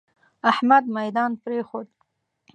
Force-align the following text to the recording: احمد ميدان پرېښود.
احمد 0.51 0.83
ميدان 0.95 1.31
پرېښود. 1.43 1.87